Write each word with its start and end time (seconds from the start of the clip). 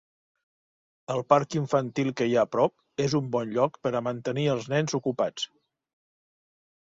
El 1.15 1.19
parc 1.33 1.57
infantil 1.59 2.09
que 2.21 2.27
hi 2.29 2.33
ha 2.39 2.45
a 2.47 2.51
prop 2.55 3.03
és 3.05 3.15
un 3.19 3.27
bon 3.35 3.53
lloc 3.57 3.77
per 3.87 3.91
a 3.99 4.03
mantenir 4.07 4.45
als 4.53 4.67
nens 4.75 4.97
ocupats. 5.01 5.47